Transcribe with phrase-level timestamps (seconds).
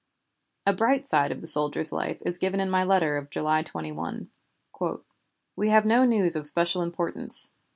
[0.65, 4.31] A bright side of the soldier's life is given in my letter of July 21:
[5.55, 7.53] "We have no news of special importance.